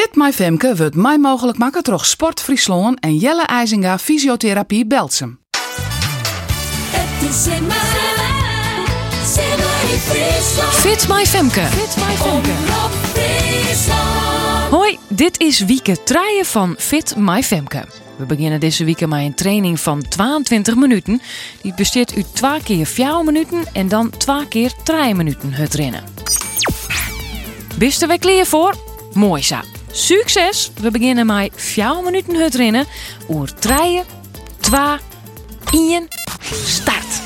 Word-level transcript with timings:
Fit 0.00 0.14
My 0.14 0.32
Femke 0.32 0.76
wordt 0.76 0.94
mij 0.94 1.18
mogelijk 1.18 1.58
maken 1.58 1.82
door 1.82 2.04
Sport 2.04 2.40
Friesland 2.40 3.00
en 3.00 3.16
Jelle 3.16 3.42
IJzinga 3.42 3.98
Fysiotherapie 3.98 4.86
Belsum. 4.86 5.38
Het 6.90 7.30
is 7.30 7.46
in. 7.46 7.70
Fit 10.70 11.08
My 11.08 11.26
Femke. 11.26 11.60
Fit 11.60 11.96
my 11.96 12.14
Friesland. 12.14 12.46
Hoi, 14.70 14.98
dit 15.08 15.40
is 15.40 15.60
Wieke 15.60 16.02
Traaien 16.02 16.44
van 16.44 16.74
Fit 16.78 17.16
My 17.16 17.42
Femke. 17.42 17.84
We 18.16 18.24
beginnen 18.26 18.60
deze 18.60 18.84
week 18.84 19.06
met 19.06 19.20
een 19.20 19.34
training 19.34 19.80
van 19.80 20.02
22 20.08 20.74
minuten. 20.74 21.20
Die 21.62 21.74
besteedt 21.74 22.14
uit 22.16 22.34
twee 22.34 22.62
keer 22.62 22.86
4 22.86 23.24
minuten 23.24 23.64
en 23.72 23.88
dan 23.88 24.10
twee 24.10 24.48
keer 24.48 24.72
3 24.84 25.14
minuten 25.14 25.52
het 25.52 25.74
rennen. 25.74 26.04
Bist 27.78 28.02
er 28.02 28.08
weer 28.08 28.18
klaar 28.18 28.46
voor? 28.46 28.74
Mooi 29.12 29.42
zo. 29.42 29.56
Succes! 29.92 30.70
We 30.80 30.90
beginnen 30.90 31.26
met 31.26 31.50
4 31.54 32.02
minuten 32.04 32.34
het 32.34 32.54
rennen. 32.54 32.86
Oer 33.28 33.54
3, 33.54 34.02
2, 34.60 34.80
1, 35.72 36.08
start! 36.50 37.22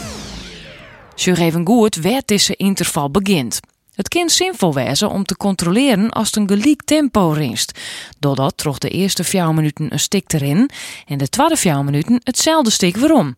Zeg 1.15 1.39
even 1.39 1.67
goed 1.67 1.97
waar 1.97 2.23
deze 2.25 2.57
interval 2.57 3.11
begint. 3.11 3.61
Het 3.95 4.09
kan 4.09 4.31
zinvol 4.31 4.75
wezen 4.75 5.11
om 5.11 5.25
te 5.25 5.37
controleren 5.37 6.11
als 6.11 6.27
het 6.27 6.37
een 6.37 6.49
gelijk 6.49 6.83
tempo 6.85 7.31
rinst. 7.31 7.79
Doordat 8.19 8.57
troch 8.57 8.79
de 8.79 8.89
eerste 8.89 9.25
4 9.25 9.55
minuten 9.55 9.93
een 9.93 10.01
stik 10.01 10.33
erin 10.33 10.71
en 11.07 11.19
de 11.19 11.29
tweede 11.29 11.57
4 11.57 11.85
minuten 11.85 12.21
hetzelfde 12.23 12.71
stik 12.71 12.97
weerom. 12.97 13.37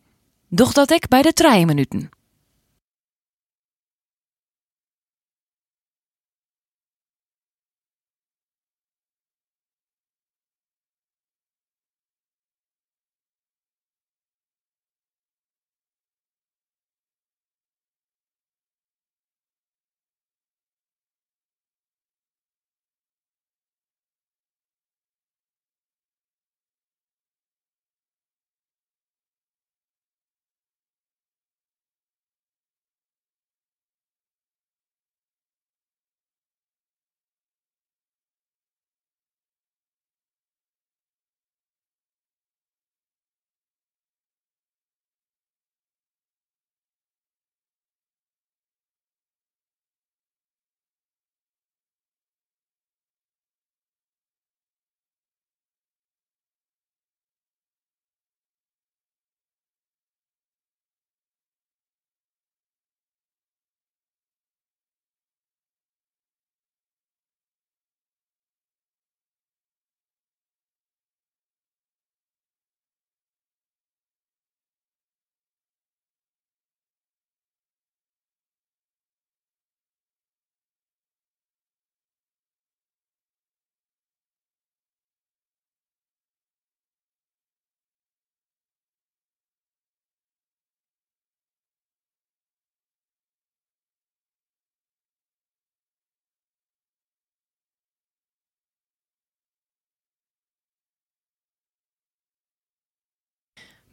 Doch 0.49 0.73
dat 0.73 0.91
ik 0.91 1.09
bij 1.09 1.23
de 1.23 1.33
3 1.33 1.67
minuten. 1.67 2.16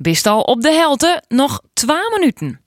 Bist 0.04 0.28
al 0.28 0.42
op 0.42 0.62
de 0.62 0.72
helte, 0.72 1.24
nog 1.28 1.62
2 1.74 1.98
minuten. 2.18 2.63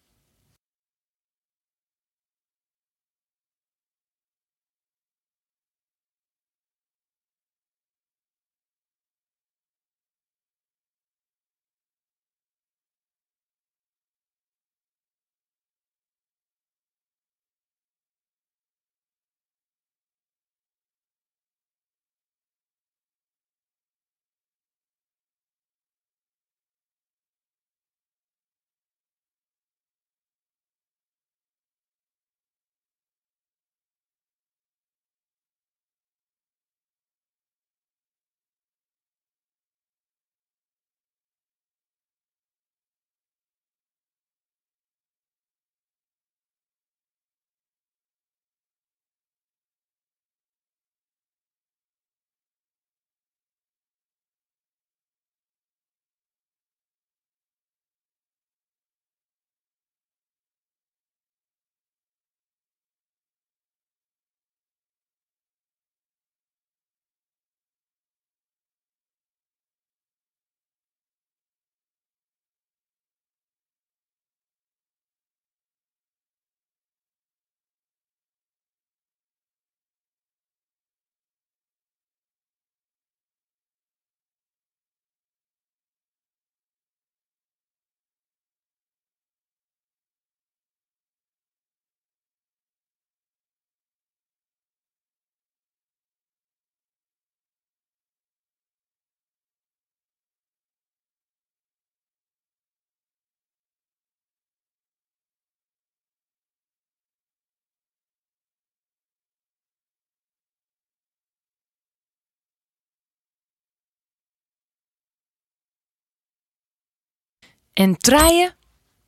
En 117.76 117.96
treien, 117.96 118.54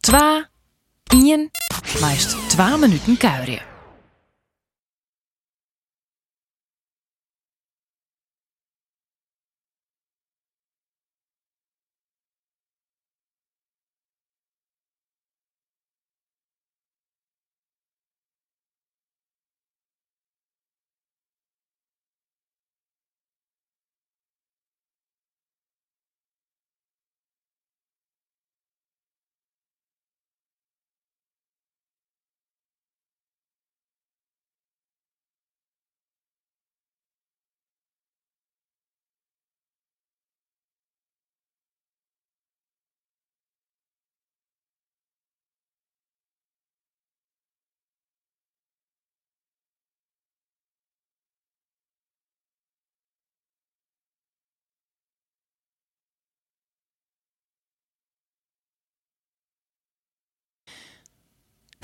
2, 0.01 0.49
1, 1.15 1.51
meest 2.01 2.51
2 2.51 2.79
minuten 2.79 3.17
kuieren. 3.17 3.78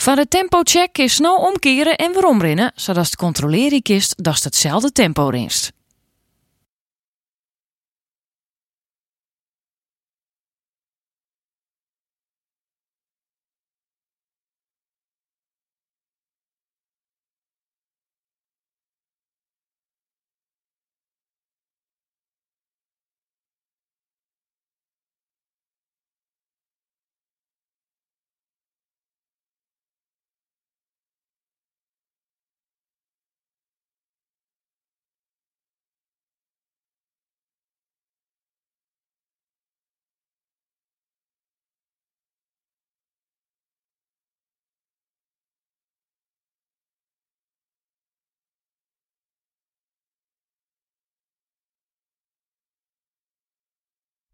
Van 0.04 0.16
de 0.16 0.28
tempocheck 0.28 0.98
is 0.98 1.14
snel 1.14 1.36
omkeren 1.36 1.96
en 1.96 2.12
weer 2.12 2.26
omrennen, 2.26 2.72
zodat 2.74 3.04
het 3.04 3.16
controleren 3.16 3.82
kist 3.82 4.24
dat 4.24 4.34
het 4.34 4.44
hetzelfde 4.44 4.92
tempo 4.92 5.28
rinst. 5.28 5.72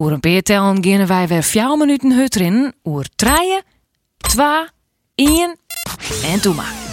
Oer 0.00 0.12
een 0.12 0.20
peer 0.20 0.43
tellen 0.43 0.85
gaan 0.85 1.06
wij 1.06 1.29
weer 1.29 1.43
4 1.43 1.76
minuten 1.76 2.12
hut 2.12 2.37
erin. 2.37 2.75
Oer 2.85 3.06
3, 3.17 3.62
2, 4.17 4.44
1 5.14 5.56
en 6.25 6.41
toe. 6.41 6.90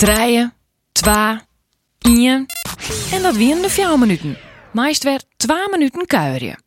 Treien, 0.00 0.52
twa, 0.92 1.42
1. 1.98 2.46
En 3.12 3.22
dat 3.22 3.36
wienen 3.36 3.62
de 3.62 3.70
4 3.70 3.98
minuten. 3.98 4.36
Meest 4.72 5.02
weer 5.02 5.22
2 5.36 5.56
minuten 5.70 6.06
kuierje. 6.06 6.58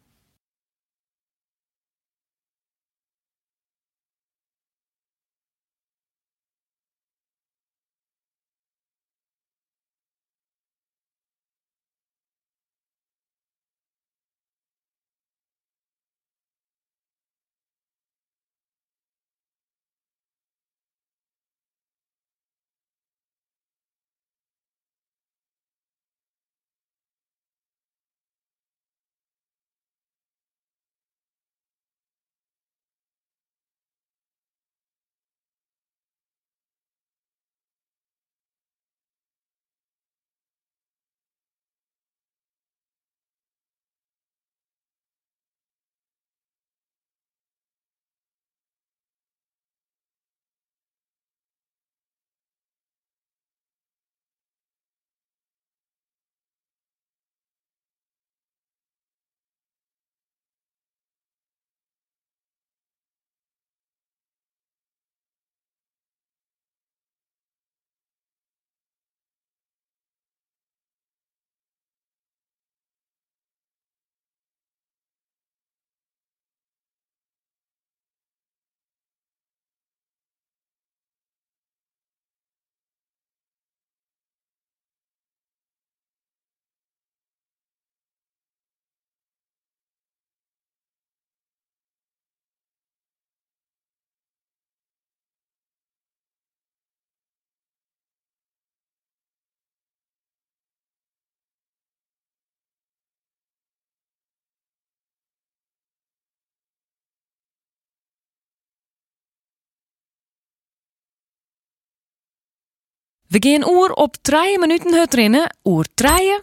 We 113.34 113.50
gaan 113.50 113.70
oer 113.70 113.92
op 113.92 114.16
3 114.22 114.60
minuten 114.60 115.00
het 115.00 115.14
rennen. 115.14 115.56
Oer 115.64 115.86
3, 115.94 116.40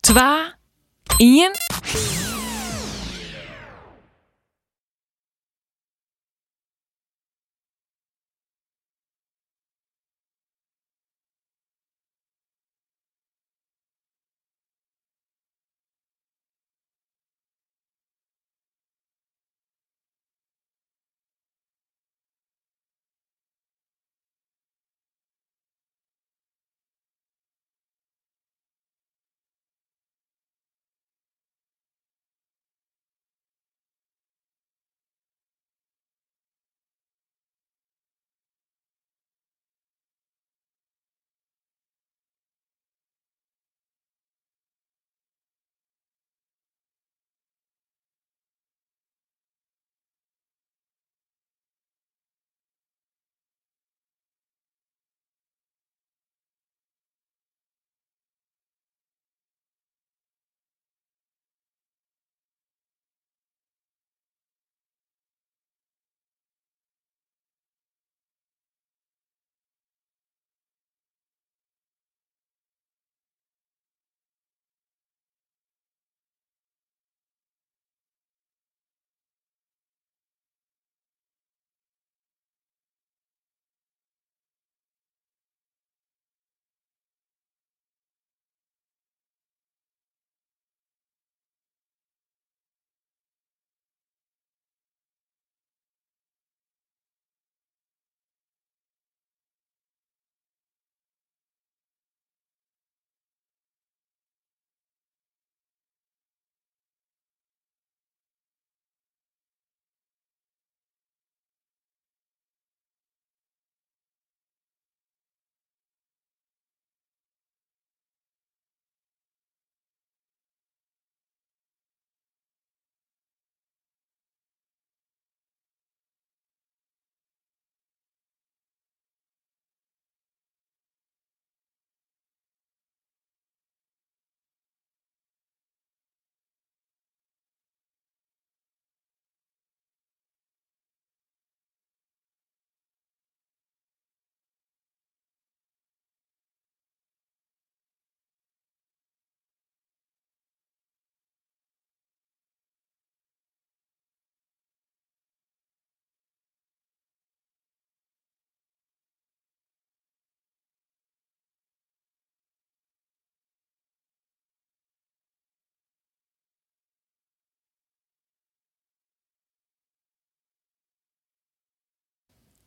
2, 0.00 0.22
1. 1.16 2.25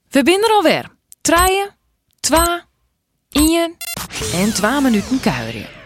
We 0.09 0.23
binnen 0.23 0.49
er 0.49 0.55
alweer. 0.55 0.85
3, 1.21 1.69
2, 2.19 2.61
1. 3.29 3.77
en 4.33 4.53
2 4.53 4.81
minuten 4.81 5.19
kuieren. 5.19 5.78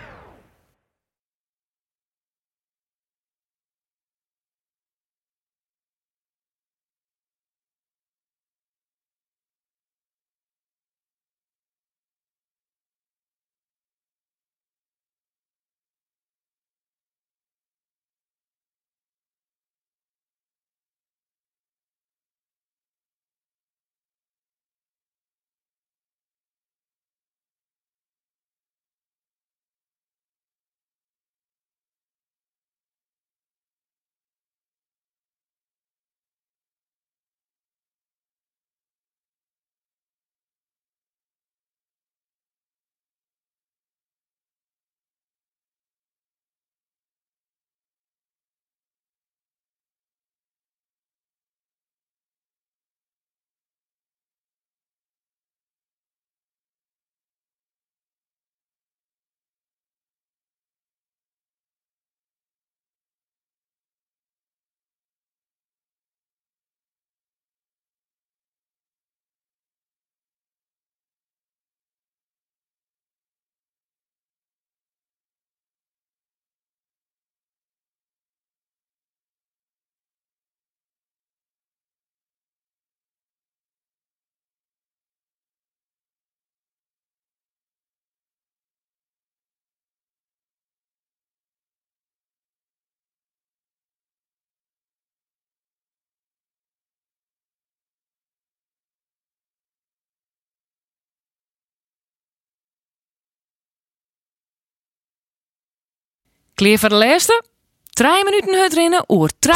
Kleer 106.56 106.80
voor 106.80 106.90
de 106.90 106.96
laatste? 106.96 107.44
3 107.90 108.24
minuten 108.24 108.64
het 108.64 108.74
rennen 108.74 109.04
oer 109.08 109.30
3, 109.40 109.56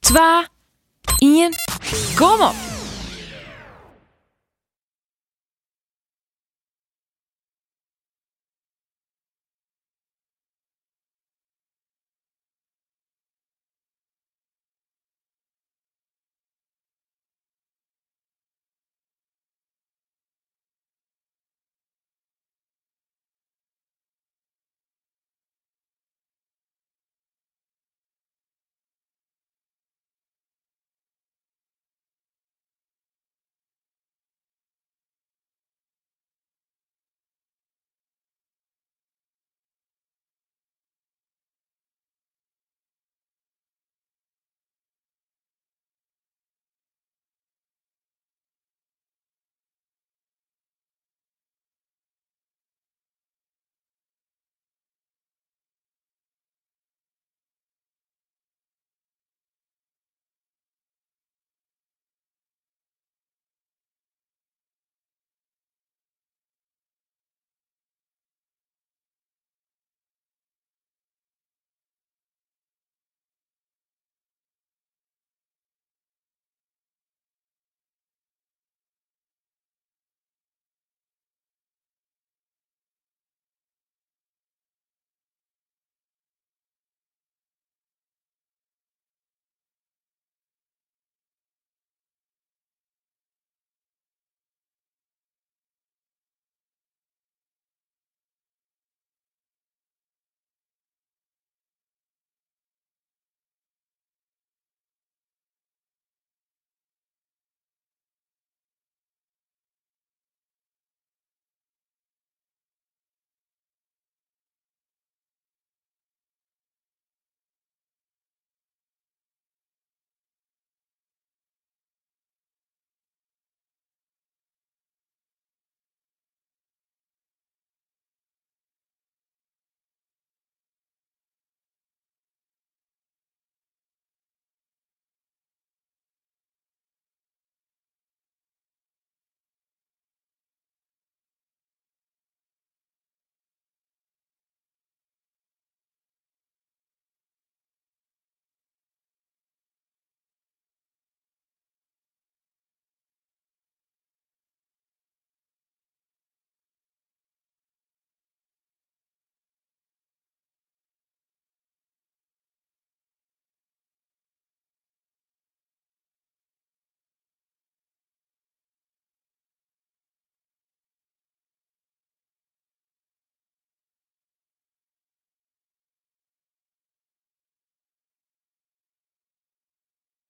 2, 0.00 0.20
1. 1.18 1.52
Kom 2.16 2.40
op! 2.40 2.67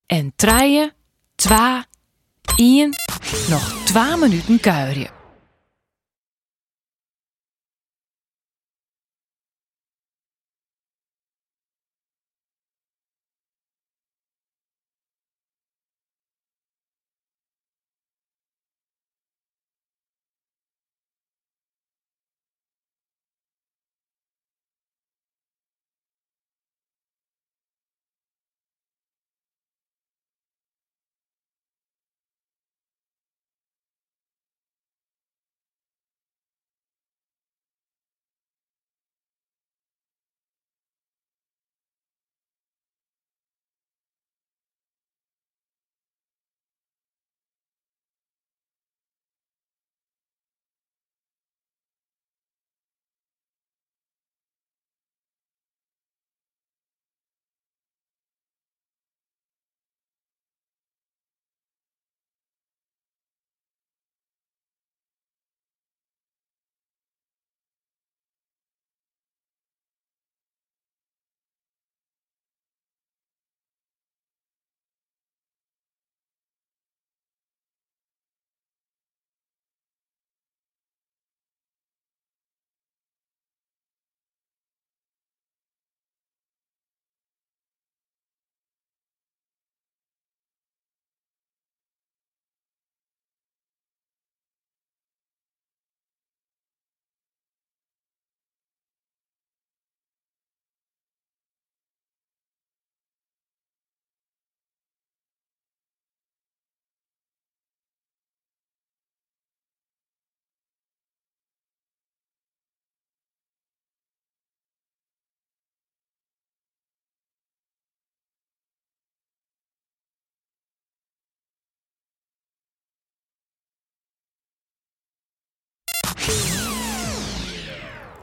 En 0.09 0.33
3, 0.37 0.93
2, 1.35 1.83
1. 2.57 2.91
Nog 3.49 3.85
2 3.85 4.17
minuten 4.17 4.61
kuieren. 4.61 5.18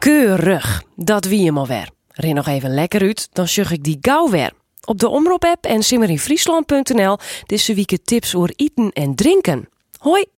Keurig, 0.05 0.83
dat 0.95 1.25
wie 1.25 1.45
hem 1.45 1.57
alweer. 1.57 1.89
Ren 2.07 2.35
nog 2.35 2.47
even 2.47 2.73
lekker 2.73 3.01
uit, 3.01 3.29
dan 3.31 3.47
zug 3.47 3.71
ik 3.71 3.83
die 3.83 3.97
gauw 4.01 4.29
weer. 4.29 4.51
Op 4.83 4.99
de 4.99 5.07
Omroep-app 5.09 5.65
en 5.65 5.83
simmerinfriesland.nl 5.83 7.17
deze 7.45 7.73
week 7.73 7.97
tips 8.03 8.35
over 8.35 8.53
eten 8.55 8.91
en 8.91 9.15
drinken. 9.15 9.69
Hoi! 9.97 10.25